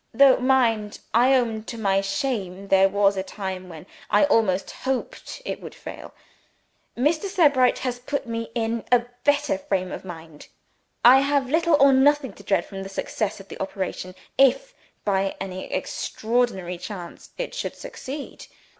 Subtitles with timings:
[0.15, 5.43] "Though, mind, I own to my shame there was a time when I almost hoped
[5.45, 6.15] it would fail.
[6.97, 7.25] Mr.
[7.25, 10.47] Sebright has put me in a better frame of mind.
[11.05, 14.73] I have little or nothing to dread from the success of the operation if,
[15.05, 18.47] by any extraordinary chance, it should succeed.